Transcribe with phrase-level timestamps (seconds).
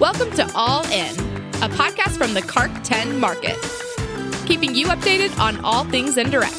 [0.00, 1.14] Welcome to All In,
[1.56, 3.58] a podcast from the CARC 10 market,
[4.46, 6.54] keeping you updated on all things indirect.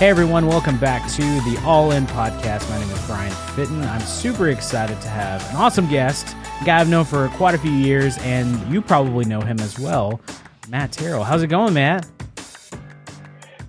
[0.00, 2.68] Hey everyone, welcome back to the All In podcast.
[2.68, 3.80] My name is Brian Fitton.
[3.84, 7.58] I'm super excited to have an awesome guest, a guy I've known for quite a
[7.58, 10.20] few years, and you probably know him as well,
[10.68, 11.22] Matt Terrell.
[11.22, 12.04] How's it going, Matt?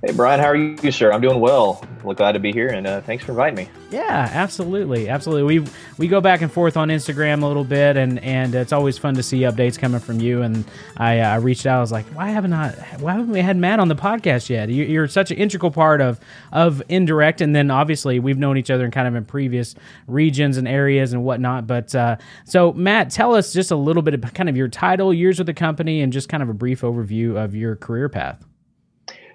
[0.05, 1.13] Hey, Brian, how are you, sir?
[1.13, 1.81] I'm doing well.
[2.03, 3.69] Well, glad to be here, and uh, thanks for inviting me.
[3.89, 5.59] Yeah, absolutely, absolutely.
[5.61, 8.97] We we go back and forth on Instagram a little bit, and and it's always
[8.97, 10.41] fun to see updates coming from you.
[10.41, 10.65] And
[10.97, 11.77] I, uh, reached out.
[11.77, 12.71] I was like, why haven't I?
[12.99, 14.67] Why haven't we had Matt on the podcast yet?
[14.67, 16.19] You, are such an integral part of
[16.51, 19.73] of indirect, and then obviously we've known each other in kind of in previous
[20.07, 21.65] regions and areas and whatnot.
[21.65, 25.13] But uh, so Matt, tell us just a little bit of kind of your title,
[25.13, 28.43] years with the company, and just kind of a brief overview of your career path.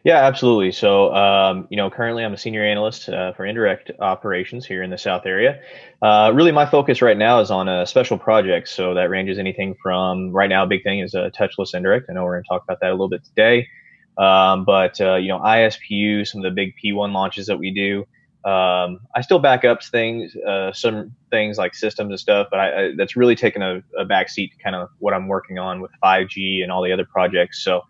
[0.08, 0.72] Yeah, absolutely.
[0.72, 4.88] So, um, you know, currently I'm a senior analyst uh, for indirect operations here in
[4.88, 5.60] the South area.
[6.00, 8.70] Uh, really, my focus right now is on a special project.
[8.70, 12.06] So that ranges anything from right now, big thing is a touchless indirect.
[12.08, 13.68] I know we're going to talk about that a little bit today.
[14.16, 18.06] Um, but uh, you know, ISPU, some of the big P1 launches that we do.
[18.50, 22.66] Um, I still back up things, uh, some things like systems and stuff, but I,
[22.84, 25.90] I, that's really taken a, a backseat to kind of what I'm working on with
[26.02, 27.62] 5G and all the other projects.
[27.62, 27.82] So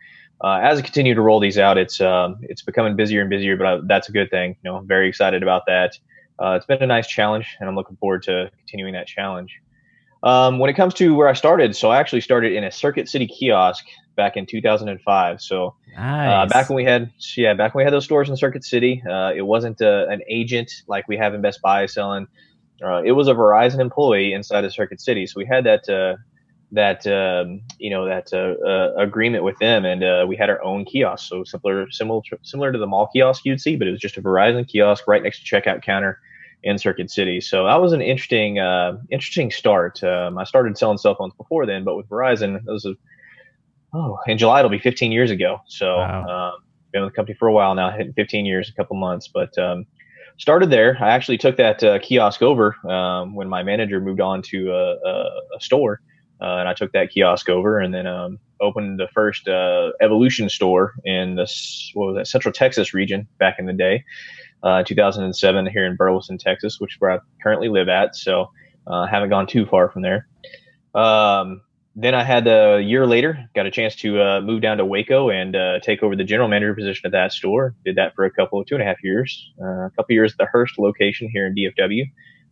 [0.42, 3.56] uh, as I continue to roll these out, it's um, it's becoming busier and busier,
[3.56, 4.56] but I, that's a good thing.
[4.62, 5.98] You know, I'm very excited about that.
[6.38, 9.60] Uh, it's been a nice challenge, and I'm looking forward to continuing that challenge.
[10.22, 13.08] Um, when it comes to where I started, so I actually started in a Circuit
[13.08, 13.84] City kiosk
[14.16, 15.40] back in 2005.
[15.40, 16.28] So uh, nice.
[16.28, 19.02] uh, back when we had, yeah, back when we had those stores in Circuit City,
[19.08, 22.26] uh, it wasn't uh, an agent like we have in Best Buy selling.
[22.82, 25.88] Uh, it was a Verizon employee inside of Circuit City, so we had that
[26.72, 30.62] that um, you know that uh, uh, agreement with them, and uh, we had our
[30.62, 31.28] own kiosk.
[31.28, 34.22] So similar, similar, similar to the mall kiosk you'd see, but it was just a
[34.22, 36.20] Verizon kiosk right next to checkout counter
[36.62, 37.40] in Circuit City.
[37.40, 40.02] So that was an interesting, uh, interesting start.
[40.02, 42.96] Um, I started selling cell phones before then, but with Verizon, those was
[43.94, 45.60] oh, in July it'll be 15 years ago.
[45.68, 46.52] So wow.
[46.52, 46.62] um,
[46.92, 49.56] been with the company for a while now, hitting 15 years, a couple months, but.
[49.58, 49.86] Um,
[50.38, 50.96] started there.
[51.00, 54.94] I actually took that uh, kiosk over um, when my manager moved on to a,
[54.94, 55.12] a,
[55.56, 56.00] a store,
[56.40, 60.48] uh, and I took that kiosk over and then um, opened the first uh, Evolution
[60.48, 64.04] store in this what was that Central Texas region back in the day,
[64.62, 68.14] uh, 2007 here in Burleson, Texas, which is where I currently live at.
[68.14, 68.50] So
[68.86, 70.28] uh, haven't gone too far from there.
[70.94, 71.62] Um,
[71.96, 75.30] then I had a year later got a chance to uh, move down to Waco
[75.30, 77.74] and uh, take over the general manager position at that store.
[77.84, 80.38] Did that for a couple of two and a half years, a couple years at
[80.38, 82.04] the Hurst location here in DFW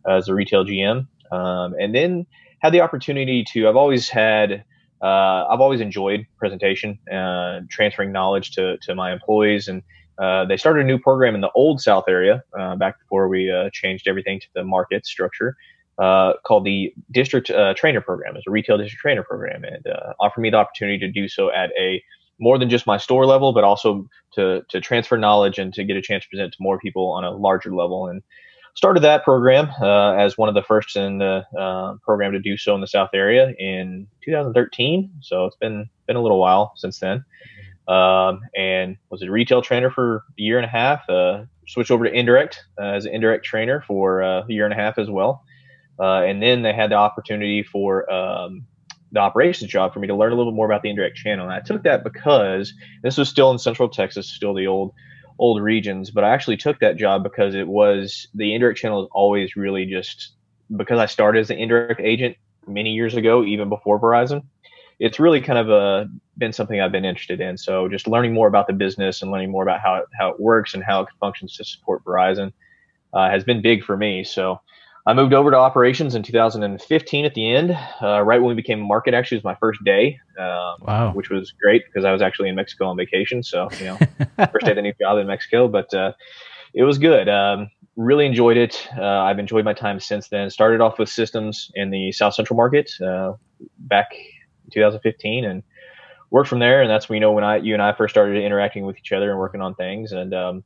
[0.05, 2.25] as a retail GM, um, and then
[2.59, 3.67] had the opportunity to.
[3.67, 4.63] I've always had.
[4.99, 9.83] Uh, I've always enjoyed presentation, uh, transferring knowledge to to my employees, and
[10.17, 13.51] uh, they started a new program in the old South area uh, back before we
[13.51, 15.55] uh, changed everything to the market structure.
[15.99, 18.35] Uh, called the district trainer program.
[18.37, 19.83] It's a retail district trainer program, and
[20.19, 22.03] offered me the opportunity to do so at a
[22.39, 25.97] more than just my store level, but also to to transfer knowledge and to get
[25.97, 28.07] a chance to present to more people on a larger level.
[28.07, 28.21] And
[28.77, 32.55] started that program uh, as one of the first in the uh, program to do
[32.55, 35.11] so in the South area in 2013.
[35.21, 37.25] So it's been been a little while since then.
[37.87, 41.09] Um, and was a retail trainer for a year and a half.
[41.09, 44.73] Uh, switched over to indirect uh, as an indirect trainer for uh, a year and
[44.73, 45.43] a half as well.
[45.99, 48.63] Uh, and then they had the opportunity for um,
[49.11, 51.45] the operations job for me to learn a little bit more about the indirect channel.
[51.45, 54.93] And I took that because this was still in Central Texas, still the old
[55.39, 59.09] old regions, but I actually took that job because it was the indirect channel is
[59.11, 60.33] always really just
[60.75, 62.35] because I started as an indirect agent
[62.67, 64.43] many years ago, even before Verizon.
[64.99, 66.05] It's really kind of a, uh,
[66.37, 67.57] been something I've been interested in.
[67.57, 70.39] So just learning more about the business and learning more about how it, how it
[70.39, 72.51] works and how it functions to support Verizon
[73.13, 74.23] uh, has been big for me.
[74.23, 74.59] So
[75.07, 78.81] I moved over to operations in 2015 at the end, uh, right when we became
[78.81, 79.13] a market.
[79.13, 81.11] Actually, was my first day, um, wow.
[81.13, 83.41] which was great because I was actually in Mexico on vacation.
[83.41, 83.97] So, you know,
[84.51, 86.11] first day of the new job in Mexico, but uh,
[86.73, 87.29] it was good.
[87.29, 88.85] Um, really enjoyed it.
[88.97, 90.49] Uh, I've enjoyed my time since then.
[90.49, 93.31] Started off with systems in the South Central market uh,
[93.79, 95.63] back in 2015 and
[96.31, 96.81] worked from there.
[96.81, 99.13] And that's when, you know, when I, you and I first started interacting with each
[99.13, 100.11] other and working on things.
[100.11, 100.63] And, um,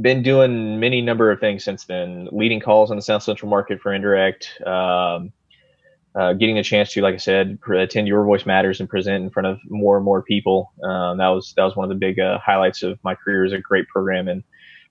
[0.00, 3.80] been doing many number of things since then, leading calls on the South Central market
[3.80, 5.32] for indirect, um,
[6.14, 9.30] uh, getting a chance to, like I said, attend Your Voice Matters and present in
[9.30, 10.72] front of more and more people.
[10.82, 13.44] Um, that was that was one of the big uh, highlights of my career.
[13.44, 14.42] is a great program, and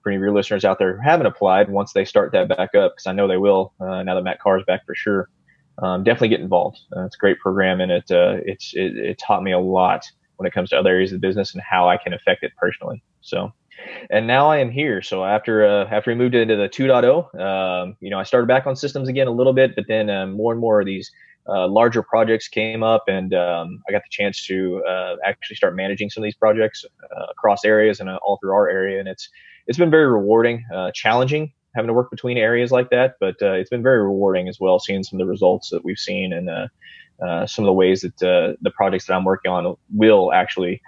[0.02, 2.74] for any of your listeners out there who haven't applied, once they start that back
[2.74, 5.28] up, because I know they will uh, now that Matt Carr is back for sure.
[5.82, 6.78] Um, definitely get involved.
[6.96, 10.04] Uh, it's a great program, and it, uh, it's it, it taught me a lot
[10.36, 12.52] when it comes to other areas of the business and how I can affect it
[12.56, 13.02] personally.
[13.22, 13.52] So
[14.10, 15.02] and now I am here.
[15.02, 18.66] So after uh, after we moved into the 2.0, um, you know, I started back
[18.66, 21.10] on systems again a little bit, but then um, more and more of these
[21.48, 25.76] uh, larger projects came up, and um, I got the chance to uh, actually start
[25.76, 26.84] managing some of these projects
[27.16, 28.98] uh, across areas and uh, all through our area.
[28.98, 29.28] And it's
[29.66, 33.68] it's been very rewarding, uh, challenging having to work between areas like that, but it's
[33.68, 36.48] been very rewarding as well, seeing some of the results that we've seen and
[37.50, 40.80] some of the ways that the projects that I'm working on will actually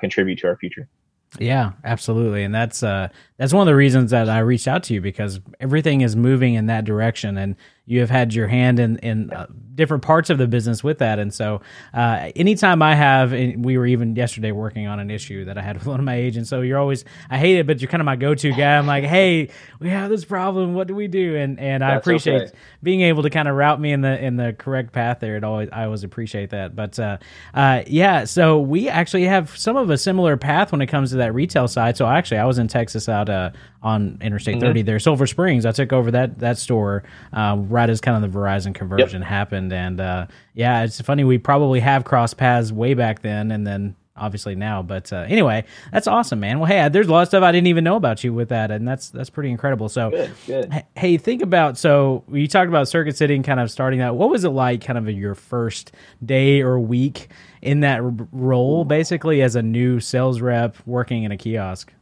[0.00, 0.88] contribute to our future.
[1.38, 2.42] Yeah, absolutely.
[2.44, 3.08] And that's uh
[3.38, 6.54] that's one of the reasons that I reached out to you because everything is moving
[6.54, 7.56] in that direction and
[7.86, 11.18] you have had your hand in in uh, different parts of the business with that.
[11.18, 11.62] And so,
[11.94, 15.62] uh, anytime I have, and we were even yesterday working on an issue that I
[15.62, 16.50] had with one of my agents.
[16.50, 18.76] So you're always, I hate it, but you're kind of my go-to guy.
[18.76, 19.50] I'm like, hey,
[19.80, 20.74] we have this problem.
[20.74, 21.36] What do we do?
[21.36, 22.52] And and I appreciate okay.
[22.82, 25.36] being able to kind of route me in the in the correct path there.
[25.36, 26.76] It always, I always appreciate that.
[26.76, 27.18] But uh,
[27.54, 31.16] uh, yeah, so we actually have some of a similar path when it comes to
[31.16, 31.96] that retail side.
[31.96, 33.50] So actually, I was in Texas out uh,
[33.82, 34.66] on Interstate mm-hmm.
[34.66, 35.66] 30 there, Silver Springs.
[35.66, 39.28] I took over that that store uh, right as kind of the Verizon conversion yep.
[39.28, 43.66] happened, and uh, yeah, it's funny we probably have crossed paths way back then, and
[43.66, 44.82] then obviously now.
[44.82, 46.58] But uh, anyway, that's awesome, man.
[46.58, 48.70] Well, hey, there's a lot of stuff I didn't even know about you with that,
[48.70, 49.88] and that's that's pretty incredible.
[49.88, 50.84] So, good, good.
[50.96, 54.14] hey, think about so you talked about Circuit City and kind of starting that.
[54.16, 55.92] What was it like, kind of your first
[56.24, 57.28] day or week
[57.60, 58.00] in that
[58.32, 61.92] role, basically as a new sales rep working in a kiosk?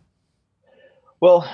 [1.20, 1.46] Well,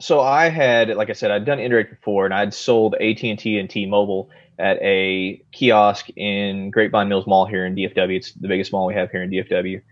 [0.00, 3.38] so I had, like I said, I'd done indirect before, and I'd sold AT and
[3.38, 8.16] T and T-Mobile at a kiosk in Grapevine Mills Mall here in DFW.
[8.16, 9.82] It's the biggest mall we have here in DFW,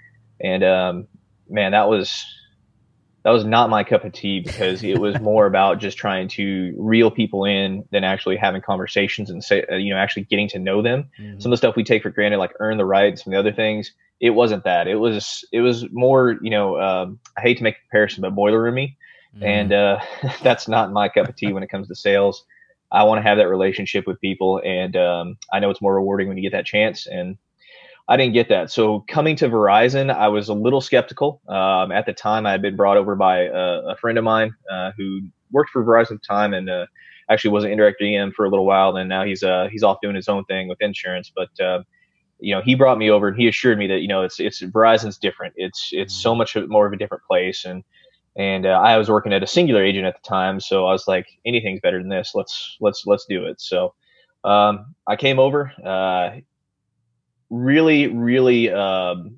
[0.41, 1.09] and um,
[1.49, 2.25] man, that was
[3.25, 6.75] that was not my cup of tea because it was more about just trying to
[6.77, 10.59] reel people in than actually having conversations and say, uh, you know, actually getting to
[10.59, 11.09] know them.
[11.21, 11.39] Mm-hmm.
[11.39, 13.49] Some of the stuff we take for granted, like earn the right, some of the
[13.49, 14.89] other things, it wasn't that.
[14.89, 18.35] It was it was more, you know, um, I hate to make a comparison, but
[18.35, 18.97] boiler roomy,
[19.35, 19.45] mm-hmm.
[19.45, 19.99] and uh,
[20.43, 22.45] that's not my cup of tea when it comes to sales.
[22.91, 26.29] I want to have that relationship with people, and um, I know it's more rewarding
[26.29, 27.07] when you get that chance.
[27.07, 27.39] And
[28.09, 28.71] I didn't get that.
[28.71, 31.41] So coming to Verizon, I was a little skeptical.
[31.49, 34.55] Um, at the time, I had been brought over by a, a friend of mine
[34.71, 35.21] uh, who
[35.53, 36.87] worked for Verizon at the time and uh,
[37.31, 38.97] actually was an indirect GM for a little while.
[38.97, 41.33] And now he's uh, he's off doing his own thing with insurance.
[41.35, 41.83] But uh,
[42.41, 44.61] you know, he brought me over and he assured me that you know it's it's
[44.61, 45.55] Verizon's different.
[45.57, 47.65] It's it's so much more of a different place.
[47.65, 47.85] And
[48.37, 51.07] and uh, I was working at a Cingular agent at the time, so I was
[51.07, 52.33] like, anything's better than this.
[52.35, 53.61] Let's let's let's do it.
[53.61, 53.95] So
[54.45, 55.73] um, I came over.
[55.85, 56.41] Uh,
[57.51, 59.37] really, really um,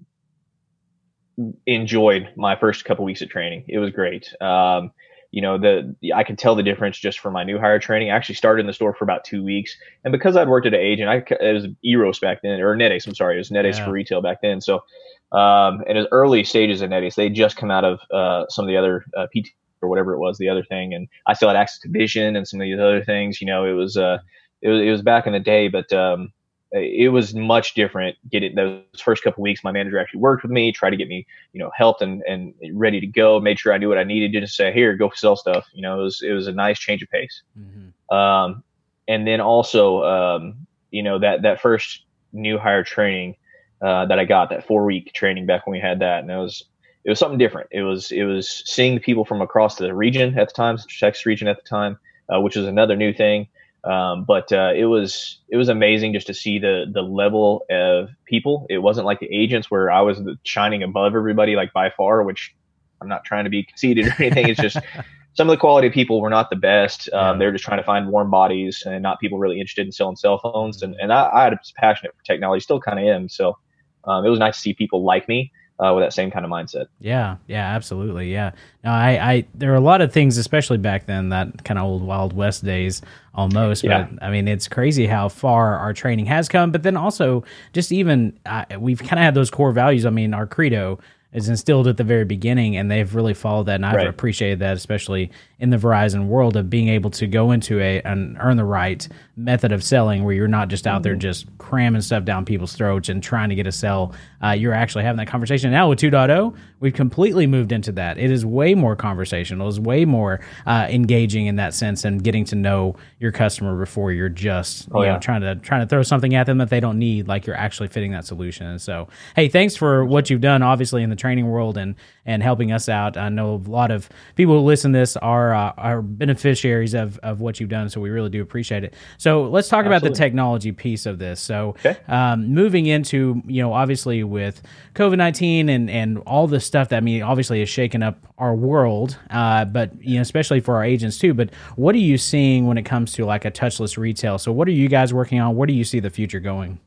[1.66, 3.64] enjoyed my first couple weeks of training.
[3.68, 4.32] It was great.
[4.40, 4.92] Um,
[5.34, 8.08] you know, the, the, I could tell the difference just from my new hire training.
[8.08, 10.74] I actually started in the store for about two weeks, and because I'd worked at
[10.74, 13.04] an agent, I it was Eros back then or NetAce.
[13.04, 13.84] I'm sorry, it was NetAce yeah.
[13.84, 14.60] for retail back then.
[14.60, 14.84] So,
[15.32, 18.68] um, in his early stages of NetAce, they just come out of uh, some of
[18.68, 19.48] the other uh, PT
[19.82, 22.46] or whatever it was, the other thing, and I still had access to Vision and
[22.46, 23.40] some of these other things.
[23.40, 24.18] You know, it was uh,
[24.62, 26.32] it was it was back in the day, but um,
[26.74, 29.62] it was much different getting those first couple weeks.
[29.62, 32.52] My manager actually worked with me tried to get me you know helped and, and
[32.72, 35.36] ready to go made sure i knew what i needed to say here go sell
[35.36, 35.66] stuff.
[35.72, 37.42] You know it was, it was a nice change of pace.
[37.58, 38.16] Mm-hmm.
[38.16, 38.64] um,
[39.06, 43.36] and then also um, you know that that first new hire training
[43.80, 46.36] uh, that i got that four week training back when we had that and it
[46.36, 46.64] was
[47.04, 47.68] it was something different.
[47.70, 51.48] It was it was seeing people from across the region at the time texas region
[51.48, 51.98] at the time
[52.34, 53.46] uh, which was another new thing
[53.84, 58.08] um, but uh, it was it was amazing just to see the the level of
[58.24, 58.66] people.
[58.70, 62.54] It wasn't like the agents where I was shining above everybody like by far, which
[63.02, 64.48] I'm not trying to be conceited or anything.
[64.48, 64.78] It's just
[65.34, 67.10] some of the quality of people were not the best.
[67.12, 67.38] Um, yeah.
[67.38, 70.38] They're just trying to find warm bodies and not people really interested in selling cell
[70.38, 70.82] phones.
[70.82, 73.28] And and I, I was passionate for technology, still kind of am.
[73.28, 73.58] So
[74.04, 76.50] um, it was nice to see people like me uh, with that same kind of
[76.50, 76.86] mindset.
[77.00, 78.32] Yeah, yeah, absolutely.
[78.32, 78.52] Yeah.
[78.84, 81.84] No, I, I, there are a lot of things, especially back then, that kind of
[81.84, 83.02] old Wild West days
[83.34, 83.82] almost.
[83.82, 84.06] Yeah.
[84.10, 86.70] But I mean, it's crazy how far our training has come.
[86.70, 90.06] But then also, just even, uh, we've kind of had those core values.
[90.06, 91.00] I mean, our credo
[91.34, 93.74] is instilled at the very beginning, and they've really followed that.
[93.74, 94.06] And I've right.
[94.06, 98.38] appreciated that, especially in the Verizon world of being able to go into a an
[98.40, 101.02] earn the right method of selling where you're not just out mm-hmm.
[101.02, 104.14] there just cramming stuff down people's throats and trying to get a sell.
[104.44, 105.70] Uh, you're actually having that conversation.
[105.70, 108.18] Now with 2.0, we've completely moved into that.
[108.18, 109.68] It is way more conversational.
[109.68, 114.12] It's way more uh, engaging in that sense and getting to know your customer before
[114.12, 115.14] you're just oh, you yeah.
[115.14, 117.28] know trying to trying to throw something at them that they don't need.
[117.28, 118.66] Like you're actually fitting that solution.
[118.66, 120.62] And so, hey, thanks for what you've done.
[120.62, 121.94] Obviously in the training world and
[122.26, 123.16] and helping us out.
[123.16, 127.18] I know a lot of people who listen to this are uh, are beneficiaries of,
[127.18, 128.94] of what you've done, so we really do appreciate it.
[129.18, 130.08] So let's talk Absolutely.
[130.08, 131.40] about the technology piece of this.
[131.40, 131.96] So, okay.
[132.08, 134.60] um, moving into you know obviously with
[134.94, 138.54] COVID nineteen and and all the stuff that I mean obviously has shaken up our
[138.54, 141.32] world, uh, but you know especially for our agents too.
[141.32, 144.36] But what are you seeing when it comes to like a touchless retail?
[144.36, 145.56] So what are you guys working on?
[145.56, 146.78] Where do you see the future going?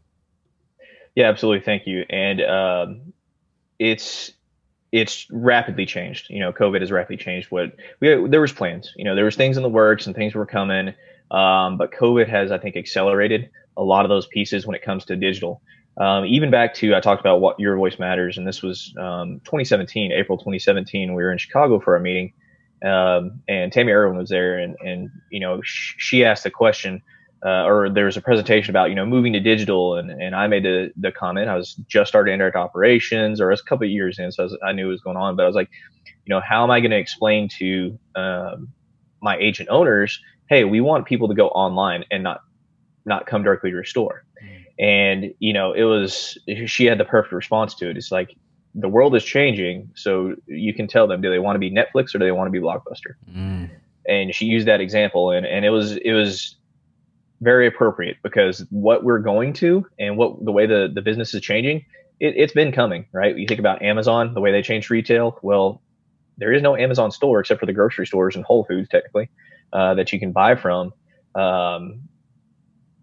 [1.16, 1.66] Yeah, absolutely.
[1.66, 2.06] Thank you.
[2.12, 3.14] And um,
[3.80, 4.34] it's
[4.92, 6.30] it's rapidly changed.
[6.30, 8.94] You know, COVID has rapidly changed what we there was plans.
[8.96, 10.90] You know, there was things in the works and things were coming,
[11.32, 15.06] um, but COVID has I think accelerated a lot of those pieces when it comes
[15.06, 15.62] to digital.
[16.00, 19.40] Um, even back to I talked about what your voice matters, and this was um,
[19.46, 21.14] 2017, April 2017.
[21.14, 22.34] We were in Chicago for a meeting,
[22.84, 27.02] um, and Tami Erwin was there, and and you know sh- she asked the question
[27.46, 30.48] uh, or there was a presentation about you know moving to digital, and, and I
[30.48, 31.50] made the, the comment.
[31.50, 34.46] I was just starting indirect operations, or was a couple of years in, so I,
[34.46, 35.36] was, I, knew what was going on.
[35.36, 35.70] But I was like,
[36.26, 38.70] you know, how am I going to explain to um,
[39.22, 42.42] my agent owners, hey, we want people to go online and not
[43.06, 44.26] not come directly to your store.
[44.44, 44.57] Mm.
[44.80, 47.98] And you know, it was she had the perfect response to it.
[47.98, 48.36] It's like
[48.76, 52.14] the world is changing, so you can tell them, do they want to be Netflix
[52.14, 53.16] or do they want to be Blockbuster?
[53.32, 53.70] Mm.
[54.08, 56.56] And she used that example, and and it was it was
[57.42, 61.42] very appropriate because what we're going to and what the way the, the business is
[61.42, 61.86] changing,
[62.20, 63.38] it, it's been coming, right?
[63.38, 65.38] You think about Amazon, the way they changed retail.
[65.42, 65.82] Well,
[66.38, 69.30] there is no Amazon store except for the grocery stores and Whole Foods, technically,
[69.74, 70.94] uh, that you can buy from.
[71.36, 72.02] Um,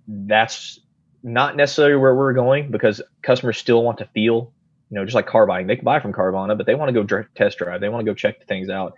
[0.06, 0.80] that's
[1.24, 4.52] not necessarily where we're going because customers still want to feel,
[4.90, 5.66] you know, just like car buying.
[5.66, 7.80] They can buy from Carvana, but they want to go dr- test drive.
[7.80, 8.92] They want to go check the things out.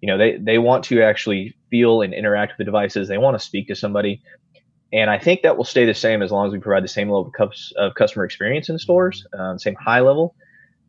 [0.00, 3.08] You know, they they want to actually feel and interact with the devices.
[3.08, 4.20] They want to speak to somebody.
[4.92, 7.08] And I think that will stay the same as long as we provide the same
[7.08, 7.32] level
[7.76, 10.34] of customer experience in stores, um, same high level.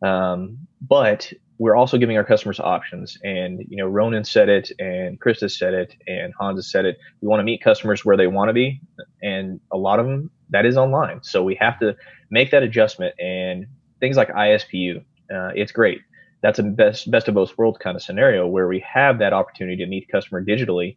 [0.01, 3.17] Um, but we're also giving our customers options.
[3.23, 6.97] And, you know, Ronan said it and Krista said it and Hans said it.
[7.21, 8.81] We want to meet customers where they want to be.
[9.21, 11.21] And a lot of them, that is online.
[11.23, 11.95] So we have to
[12.29, 13.15] make that adjustment.
[13.19, 13.67] And
[13.99, 14.97] things like ISPU,
[15.33, 16.01] uh, it's great.
[16.41, 19.77] That's a best, best of both worlds kind of scenario where we have that opportunity
[19.77, 20.95] to meet the customer digitally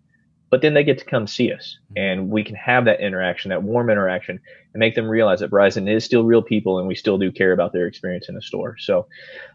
[0.52, 1.94] but then they get to come see us mm-hmm.
[1.96, 4.38] and we can have that interaction, that warm interaction
[4.74, 7.52] and make them realize that Verizon is still real people and we still do care
[7.52, 8.76] about their experience in the store.
[8.78, 9.06] So,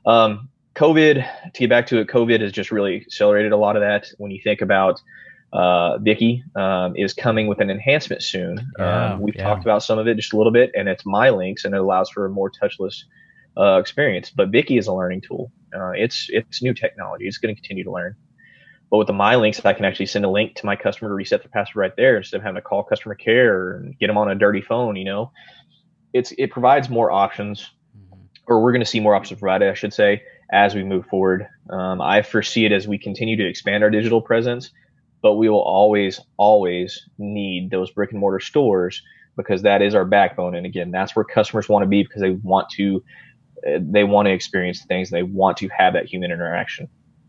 [0.08, 3.82] um, COVID, to get back to it, COVID has just really accelerated a lot of
[3.82, 4.12] that.
[4.18, 5.00] When you think about
[5.54, 8.72] uh, Vicky um, is coming with an enhancement soon.
[8.78, 9.44] Yeah, um, we've yeah.
[9.44, 11.80] talked about some of it just a little bit, and it's my links, and it
[11.80, 13.04] allows for a more touchless
[13.58, 14.30] uh, experience.
[14.30, 15.52] But Vicky is a learning tool.
[15.76, 17.28] Uh, it's it's new technology.
[17.28, 18.16] It's going to continue to learn.
[18.90, 21.14] But with the My Links, I can actually send a link to my customer to
[21.14, 24.18] reset their password right there instead of having to call customer care and get them
[24.18, 24.96] on a dirty phone.
[24.96, 25.32] You know,
[26.14, 28.22] it's it provides more options, mm-hmm.
[28.48, 31.48] or we're going to see more options provided, I should say, as we move forward.
[31.70, 34.72] Um, I foresee it as we continue to expand our digital presence,
[35.22, 39.02] but we will always, always need those brick and mortar stores
[39.36, 40.56] because that is our backbone.
[40.56, 43.04] And again, that's where customers want to be because they want to,
[43.68, 45.10] uh, they want to experience things.
[45.10, 46.88] They want to have that human interaction.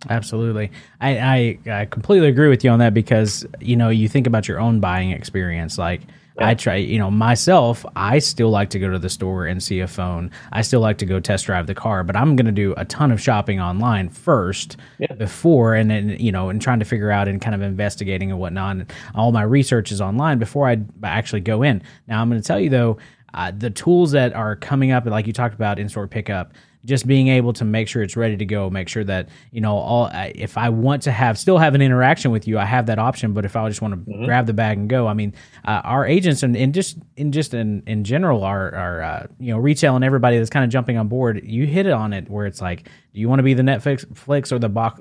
[0.08, 0.70] Absolutely.
[1.00, 1.18] I,
[1.66, 4.60] I, I completely agree with you on that because, you know, you think about your
[4.60, 5.76] own buying experience.
[5.76, 6.02] Like,
[6.38, 6.48] yeah.
[6.48, 9.80] I try, you know, myself, I still like to go to the store and see
[9.80, 10.30] a phone.
[10.52, 12.84] I still like to go test drive the car, but I'm going to do a
[12.84, 15.12] ton of shopping online first yeah.
[15.14, 18.40] before, and then, you know, and trying to figure out and kind of investigating and
[18.40, 18.76] whatnot.
[18.76, 21.82] And all my research is online before I actually go in.
[22.06, 22.98] Now, I'm going to tell you though,
[23.34, 26.54] uh, the tools that are coming up, like you talked about in store pickup,
[26.84, 29.76] just being able to make sure it's ready to go, make sure that you know
[29.76, 30.10] all.
[30.12, 33.32] If I want to have still have an interaction with you, I have that option.
[33.32, 34.24] But if I just want to mm-hmm.
[34.24, 37.54] grab the bag and go, I mean, uh, our agents and, and just in just
[37.54, 40.96] in in general, our our uh, you know retail and everybody that's kind of jumping
[40.96, 43.54] on board, you hit it on it where it's like, do you want to be
[43.54, 45.00] the Netflix or the box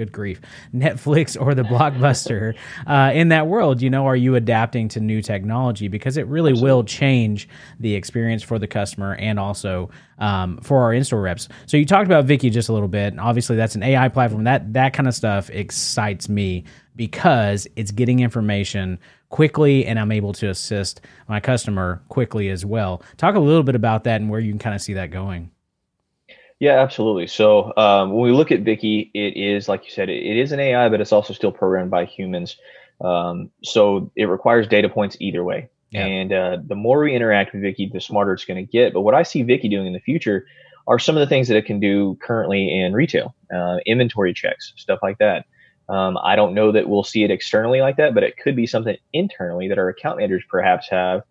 [0.00, 0.40] good grief,
[0.74, 3.82] Netflix or the blockbuster uh, in that world?
[3.82, 6.72] You know, are you adapting to new technology because it really Absolutely.
[6.72, 11.48] will change the experience for the customer and also um, for our in-store reps.
[11.66, 13.18] So you talked about Vicky just a little bit.
[13.18, 14.44] Obviously, that's an AI platform.
[14.44, 16.64] That that kind of stuff excites me
[16.96, 18.98] because it's getting information
[19.30, 23.02] quickly and I'm able to assist my customer quickly as well.
[23.16, 25.50] Talk a little bit about that and where you can kind of see that going.
[26.60, 27.26] Yeah, absolutely.
[27.26, 30.52] So um, when we look at Vicky, it is like you said, it, it is
[30.52, 32.56] an AI, but it's also still programmed by humans.
[33.00, 35.70] Um, so it requires data points either way.
[35.90, 36.04] Yeah.
[36.04, 38.92] And uh, the more we interact with Vicky, the smarter it's going to get.
[38.92, 40.46] But what I see Vicky doing in the future
[40.86, 44.74] are some of the things that it can do currently in retail, uh, inventory checks,
[44.76, 45.46] stuff like that.
[45.88, 48.66] Um, I don't know that we'll see it externally like that, but it could be
[48.66, 51.22] something internally that our account managers perhaps have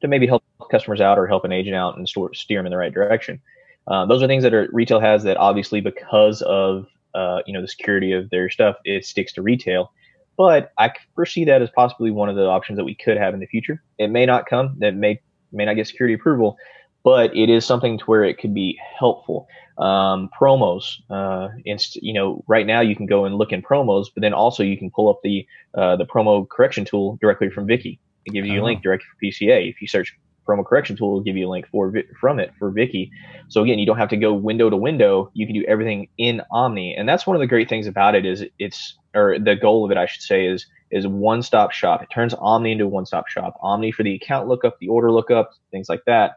[0.00, 2.72] to maybe help customers out or help an agent out and store, steer them in
[2.72, 3.40] the right direction.
[3.86, 7.60] Uh, those are things that are, retail has that obviously because of uh, you know
[7.60, 9.92] the security of their stuff, it sticks to retail.
[10.36, 13.40] But I foresee that as possibly one of the options that we could have in
[13.40, 13.82] the future.
[13.98, 15.20] It may not come, that may
[15.52, 16.56] may not get security approval,
[17.04, 19.46] but it is something to where it could be helpful.
[19.78, 24.06] Um, promos, uh, inst- you know, right now you can go and look in promos,
[24.14, 27.66] but then also you can pull up the uh, the promo correction tool directly from
[27.66, 27.98] Viki.
[28.24, 28.64] It gives you oh.
[28.64, 28.82] a link oh.
[28.82, 29.68] directly for PCA.
[29.68, 32.70] If you search promo correction tool, will give you a link for from it for
[32.70, 33.10] Vicky.
[33.48, 35.30] So again, you don't have to go window to window.
[35.34, 38.24] You can do everything in Omni, and that's one of the great things about it.
[38.26, 42.02] Is it's or the goal of it, I should say, is is one stop shop.
[42.02, 43.58] It turns Omni into a one stop shop.
[43.62, 46.36] Omni for the account lookup, the order lookup, things like that.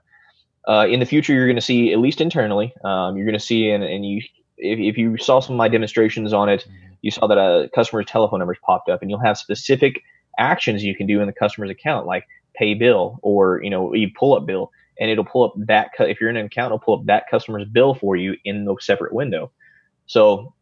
[0.68, 3.46] Uh, in the future, you're going to see, at least internally, um, you're going to
[3.46, 4.20] see, and, and you,
[4.58, 6.94] if, if you saw some of my demonstrations on it, mm-hmm.
[7.02, 10.02] you saw that a customer's telephone numbers popped up, and you'll have specific
[10.40, 12.26] actions you can do in the customer's account, like
[12.58, 15.92] pay bill or you know you pull up bill, and it'll pull up that.
[16.00, 18.76] If you're in an account, it'll pull up that customer's bill for you in the
[18.80, 19.52] separate window.
[20.08, 20.54] So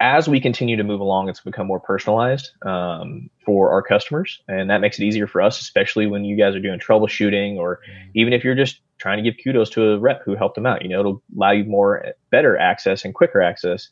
[0.00, 4.68] as we continue to move along, it's become more personalized um, for our customers, and
[4.68, 8.10] that makes it easier for us, especially when you guys are doing troubleshooting, or mm-hmm.
[8.14, 10.82] even if you're just trying to give kudos to a rep who helped them out.
[10.82, 13.88] You know, it'll allow you more better access and quicker access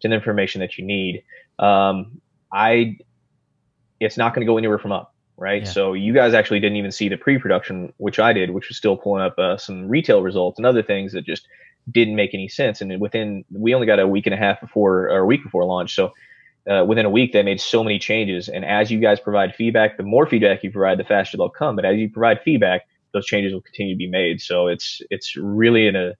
[0.00, 1.22] to the information that you need.
[1.58, 2.20] Um,
[2.52, 2.98] I,
[3.98, 5.62] it's not going to go anywhere from up, right?
[5.62, 5.70] Yeah.
[5.70, 8.96] So you guys actually didn't even see the pre-production, which I did, which was still
[8.96, 11.46] pulling up uh, some retail results and other things that just
[11.90, 12.80] didn't make any sense.
[12.80, 15.64] And within, we only got a week and a half before or a week before
[15.64, 15.94] launch.
[15.94, 16.12] So
[16.68, 18.48] uh, within a week, they made so many changes.
[18.48, 21.76] And as you guys provide feedback, the more feedback you provide, the faster they'll come.
[21.76, 24.40] But as you provide feedback, those changes will continue to be made.
[24.40, 26.14] So it's it's really an, a,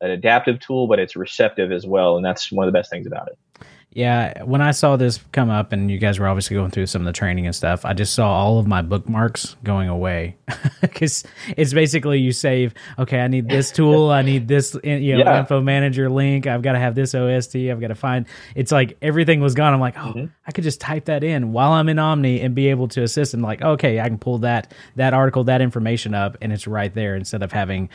[0.00, 3.06] an adaptive tool, but it's receptive as well, and that's one of the best things
[3.06, 3.66] about it.
[3.92, 7.02] Yeah, when I saw this come up and you guys were obviously going through some
[7.02, 10.36] of the training and stuff, I just saw all of my bookmarks going away
[10.80, 11.24] because
[11.56, 12.72] it's basically you save.
[13.00, 15.40] Okay, I need this tool, I need this you know yeah.
[15.40, 16.46] info manager link.
[16.46, 17.56] I've got to have this OST.
[17.56, 18.26] I've got to find.
[18.54, 19.74] It's like everything was gone.
[19.74, 20.26] I'm like, oh, mm-hmm.
[20.46, 23.34] I could just type that in while I'm in Omni and be able to assist.
[23.34, 26.94] And like, okay, I can pull that that article, that information up, and it's right
[26.94, 27.88] there instead of having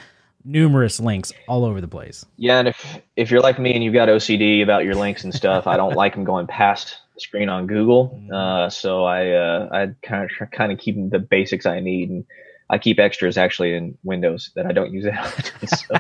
[0.46, 2.25] numerous links all over the place.
[2.38, 5.34] Yeah, and if if you're like me and you've got OCD about your links and
[5.34, 8.10] stuff, I don't like them going past the screen on Google.
[8.10, 8.34] Mm-hmm.
[8.34, 12.25] Uh, so I uh, I kind of kind of keep the basics I need and
[12.70, 15.70] I keep extras actually in Windows that I don't use it.
[15.70, 15.96] so.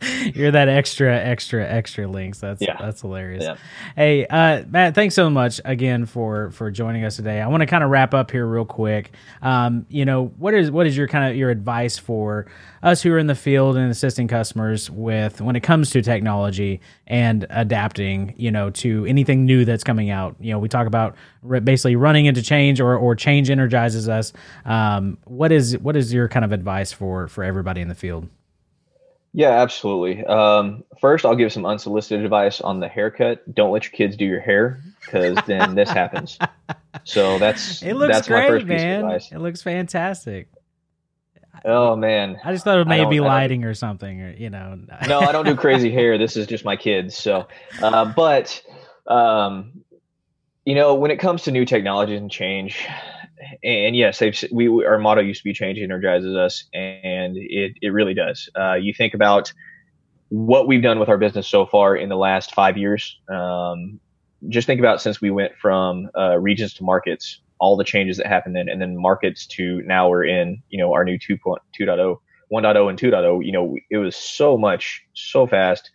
[0.34, 2.38] You're that extra, extra, extra links.
[2.40, 2.76] That's yeah.
[2.80, 3.44] that's hilarious.
[3.44, 3.56] Yeah.
[3.94, 7.42] Hey, uh, Matt, thanks so much again for for joining us today.
[7.42, 9.12] I want to kind of wrap up here real quick.
[9.42, 12.46] Um, you know, what is what is your kind of your advice for
[12.82, 16.80] us who are in the field and assisting customers with when it comes to technology
[17.06, 20.36] and adapting, you know, to anything new that's coming out?
[20.40, 21.16] You know, we talk about
[21.64, 24.32] basically running into change or or change energizes us.
[24.64, 28.28] Um, what is what is your kind of advice for for everybody in the field?
[29.34, 30.24] Yeah, absolutely.
[30.24, 33.54] Um, first, I'll give some unsolicited advice on the haircut.
[33.54, 36.38] Don't let your kids do your hair because then this happens.
[37.04, 38.76] So that's it looks that's great, my first man.
[38.76, 39.32] piece of advice.
[39.32, 40.48] It looks fantastic.
[41.64, 44.78] Oh man, I just thought it may be lighting or something, or you know.
[45.08, 46.16] no, I don't do crazy hair.
[46.16, 47.16] This is just my kids.
[47.16, 47.48] So,
[47.82, 48.62] uh, but
[49.06, 49.82] um,
[50.64, 52.86] you know, when it comes to new technologies and change,
[53.62, 57.90] and yes, they've we our motto used to be "Change energizes us," and it it
[57.90, 58.48] really does.
[58.58, 59.52] Uh, you think about
[60.28, 63.18] what we've done with our business so far in the last five years.
[63.28, 64.00] Um,
[64.48, 68.26] just think about since we went from uh, regions to markets, all the changes that
[68.26, 71.58] happened then, and then markets to now we're in you know our new 2.2.0,
[72.52, 73.44] 1.0, and 2.0.
[73.44, 75.90] You know, it was so much so fast,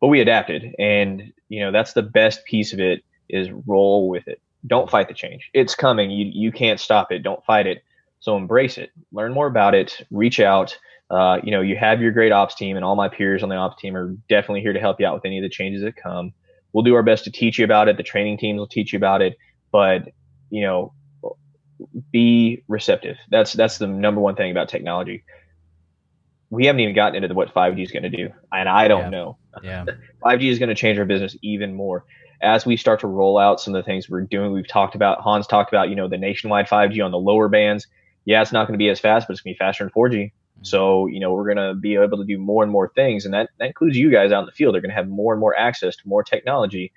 [0.00, 4.28] but we adapted, and you know that's the best piece of it is roll with
[4.28, 5.50] it don't fight the change.
[5.52, 6.10] It's coming.
[6.10, 7.22] You you can't stop it.
[7.22, 7.82] Don't fight it.
[8.20, 8.90] So embrace it.
[9.12, 10.00] Learn more about it.
[10.10, 10.76] Reach out.
[11.10, 13.56] Uh, you know, you have your great ops team, and all my peers on the
[13.56, 15.96] ops team are definitely here to help you out with any of the changes that
[15.96, 16.32] come.
[16.72, 17.96] We'll do our best to teach you about it.
[17.96, 19.36] The training teams will teach you about it,
[19.70, 20.08] but
[20.50, 20.94] you know,
[22.10, 23.16] be receptive.
[23.30, 25.24] That's that's the number one thing about technology.
[26.48, 29.10] We haven't even gotten into what 5G is going to do, and I don't yeah.
[29.10, 29.38] know.
[29.62, 29.84] Yeah,
[30.24, 32.06] 5G is going to change our business even more
[32.44, 35.20] as we start to roll out some of the things we're doing, we've talked about,
[35.20, 37.86] Hans talked about, you know, the nationwide 5G on the lower bands.
[38.24, 39.90] Yeah, it's not going to be as fast, but it's going to be faster than
[39.90, 40.12] 4G.
[40.14, 40.64] Mm-hmm.
[40.64, 43.24] So, you know, we're going to be able to do more and more things.
[43.24, 44.74] And that, that includes you guys out in the field.
[44.74, 46.92] They're going to have more and more access to more technology.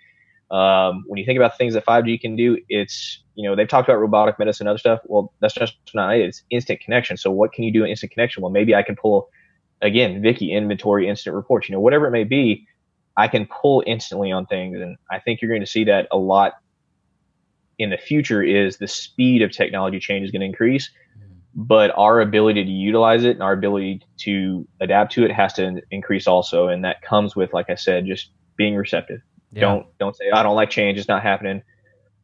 [0.52, 3.90] Um, when you think about things that 5G can do, it's, you know, they've talked
[3.90, 5.00] about robotic medicine and other stuff.
[5.06, 6.22] Well, that's just not it.
[6.22, 7.18] It's instant connection.
[7.18, 8.42] So what can you do in instant connection?
[8.42, 9.30] Well, maybe I can pull,
[9.82, 12.68] again, Viki inventory instant reports, you know, whatever it may be
[13.18, 14.80] I can pull instantly on things.
[14.80, 16.54] And I think you're going to see that a lot
[17.80, 21.34] in the future is the speed of technology change is going to increase, mm-hmm.
[21.56, 25.82] but our ability to utilize it and our ability to adapt to it has to
[25.92, 26.68] increase also.
[26.68, 29.22] And that comes with, like I said, just being receptive.
[29.52, 29.62] Yeah.
[29.62, 30.98] Don't, don't say, I don't like change.
[30.98, 31.64] It's not happening.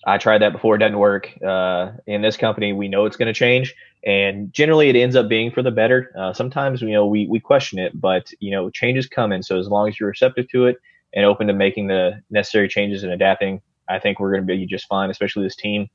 [0.06, 1.32] I tried that before; it doesn't work.
[1.46, 3.74] Uh, in this company, we know it's going to change,
[4.06, 6.12] and generally, it ends up being for the better.
[6.18, 9.42] Uh, sometimes, you know, we we question it, but you know, change is coming.
[9.42, 10.78] So as long as you're receptive to it
[11.14, 14.66] and open to making the necessary changes and adapting, I think we're going to be
[14.66, 15.10] just fine.
[15.10, 15.90] Especially this team.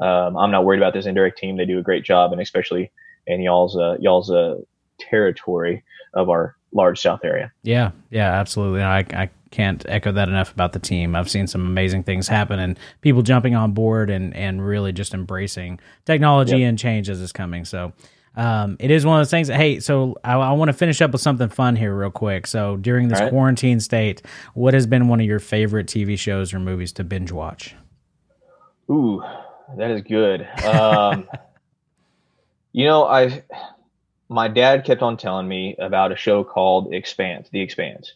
[0.00, 2.90] Um, I'm not worried about this indirect team; they do a great job, and especially
[3.26, 4.56] in y'all's uh, y'all's uh,
[4.98, 7.52] territory of our large South area.
[7.62, 8.82] Yeah, yeah, absolutely.
[8.82, 11.16] I, I can't echo that enough about the team.
[11.16, 15.14] I've seen some amazing things happen and people jumping on board and, and really just
[15.14, 16.68] embracing technology yep.
[16.68, 17.64] and change as it's coming.
[17.64, 17.92] So
[18.36, 19.48] um, it is one of those things.
[19.48, 22.46] That, hey, so I, I want to finish up with something fun here, real quick.
[22.46, 23.30] So during this right.
[23.30, 24.22] quarantine state,
[24.54, 27.74] what has been one of your favorite TV shows or movies to binge watch?
[28.88, 29.22] Ooh,
[29.76, 30.48] that is good.
[30.64, 31.28] Um,
[32.72, 33.42] you know, I
[34.28, 38.12] my dad kept on telling me about a show called Expanse, The Expanse.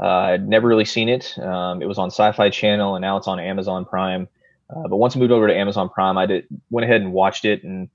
[0.00, 1.38] Uh, I'd never really seen it.
[1.38, 4.28] Um, it was on Sci-Fi Channel, and now it's on Amazon Prime.
[4.68, 7.44] Uh, but once I moved over to Amazon Prime, I did went ahead and watched
[7.44, 7.88] it, and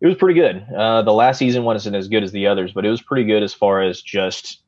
[0.00, 0.66] it was pretty good.
[0.76, 3.42] Uh, the last season wasn't as good as the others, but it was pretty good
[3.42, 4.60] as far as just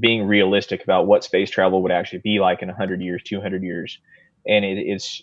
[0.00, 3.98] being realistic about what space travel would actually be like in 100 years, 200 years.
[4.46, 5.22] And it, it's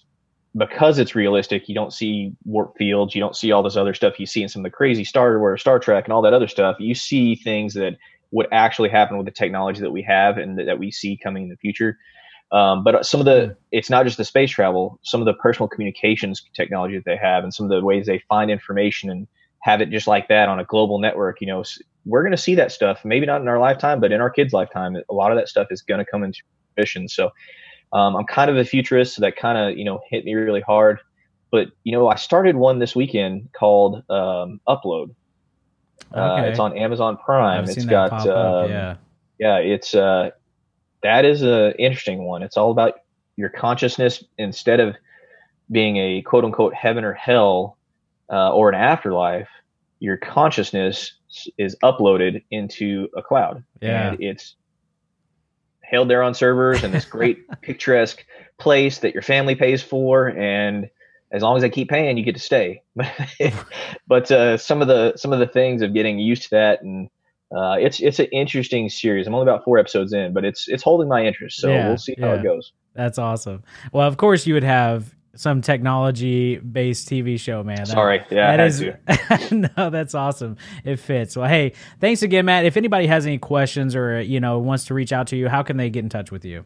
[0.57, 4.19] because it's realistic, you don't see warp fields, you don't see all this other stuff
[4.19, 6.47] you see in some of the crazy Star Wars, Star Trek, and all that other
[6.47, 6.77] stuff.
[6.79, 7.97] You see things that
[8.35, 11.49] would actually happen with the technology that we have and that, we see coming in
[11.49, 11.97] the future.
[12.51, 13.51] Um, but some of the, hmm.
[13.71, 17.43] it's not just the space travel, some of the personal communications technology that they have
[17.43, 19.27] and some of the ways they find information and
[19.61, 21.63] have it just like that on a global network, you know,
[22.05, 24.53] we're going to see that stuff, maybe not in our lifetime, but in our kids'
[24.53, 26.41] lifetime, a lot of that stuff is going to come into
[26.75, 27.07] fruition.
[27.07, 27.31] So
[27.93, 30.61] um, I'm kind of a futurist, so that kind of you know hit me really
[30.61, 30.99] hard.
[31.51, 35.15] But you know, I started one this weekend called um, Upload.
[36.13, 36.49] Uh, okay.
[36.49, 37.65] It's on Amazon Prime.
[37.65, 38.95] It's got um, yeah,
[39.39, 39.57] yeah.
[39.57, 40.31] It's uh,
[41.03, 42.43] that is a interesting one.
[42.43, 42.99] It's all about
[43.35, 44.95] your consciousness instead of
[45.71, 47.77] being a quote unquote heaven or hell
[48.31, 49.49] uh, or an afterlife.
[49.99, 51.13] Your consciousness
[51.57, 53.63] is uploaded into a cloud.
[53.81, 54.09] Yeah.
[54.09, 54.55] And it's
[55.81, 58.25] held there on servers in this great picturesque
[58.57, 60.89] place that your family pays for and
[61.35, 62.81] as long as they keep paying you get to stay
[64.07, 67.09] but uh, some of the some of the things of getting used to that and
[67.55, 70.81] uh, it's it's an interesting series i'm only about four episodes in but it's it's
[70.81, 72.39] holding my interest so yeah, we'll see how yeah.
[72.39, 77.61] it goes that's awesome well of course you would have some technology based TV show,
[77.61, 77.79] man.
[77.79, 80.55] That, Sorry, yeah, that is no, that's awesome.
[80.85, 81.35] It fits.
[81.35, 82.65] Well, hey, thanks again, Matt.
[82.65, 85.61] If anybody has any questions or you know wants to reach out to you, how
[85.61, 86.63] can they get in touch with you?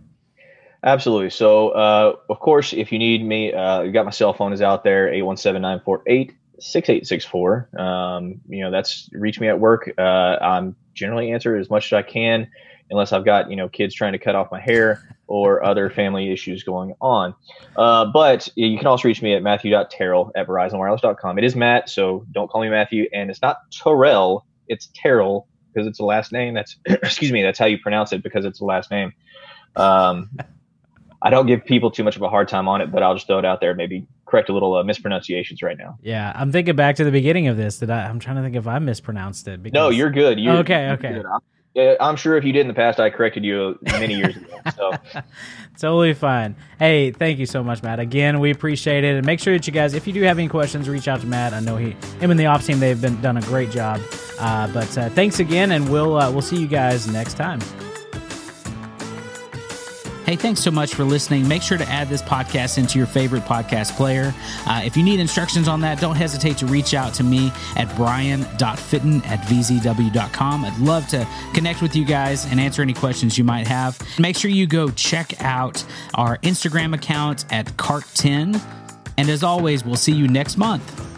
[0.83, 1.29] Absolutely.
[1.29, 4.61] So, uh, of course, if you need me, uh, you got my cell phone is
[4.61, 7.79] out there 817-948-6864.
[7.79, 9.91] Um, you know, that's reach me at work.
[9.97, 12.49] Uh, I'm generally answer as much as I can
[12.89, 16.31] unless I've got you know kids trying to cut off my hair or other family
[16.31, 17.35] issues going on.
[17.75, 21.37] Uh, but you can also reach me at matthew.terrell at verizonwireless.com.
[21.37, 25.87] It is Matt, so don't call me Matthew, and it's not Terrell, it's Terrell because
[25.87, 26.53] it's a last name.
[26.53, 29.13] That's excuse me, that's how you pronounce it because it's a last name.
[29.75, 30.31] Um,
[31.21, 33.27] I don't give people too much of a hard time on it, but I'll just
[33.27, 33.75] throw it out there.
[33.75, 35.97] Maybe correct a little uh, mispronunciations right now.
[36.01, 37.79] Yeah, I'm thinking back to the beginning of this.
[37.79, 39.61] That I, I'm trying to think if I mispronounced it.
[39.61, 39.73] Because...
[39.73, 40.39] No, you're good.
[40.39, 41.13] You're, okay, you're okay.
[41.13, 41.25] Good.
[41.75, 44.45] I'm sure if you did in the past, I corrected you many years ago.
[44.75, 44.91] So
[45.79, 46.55] totally fine.
[46.77, 47.99] Hey, thank you so much, Matt.
[47.99, 50.47] Again, we appreciate it, and make sure that you guys, if you do have any
[50.47, 51.53] questions, reach out to Matt.
[51.53, 54.01] I know he, him and the ops team, they've been done a great job.
[54.37, 57.59] Uh, but uh, thanks again, and we'll uh, we'll see you guys next time.
[60.29, 61.47] Hey, thanks so much for listening.
[61.47, 64.31] Make sure to add this podcast into your favorite podcast player.
[64.67, 67.91] Uh, if you need instructions on that, don't hesitate to reach out to me at
[67.95, 70.65] brian.fitton at vzw.com.
[70.65, 73.99] I'd love to connect with you guys and answer any questions you might have.
[74.19, 78.61] Make sure you go check out our Instagram account at carktn.
[79.17, 81.08] And as always, we'll see you next month.